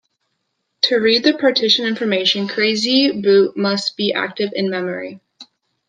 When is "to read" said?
0.85-1.23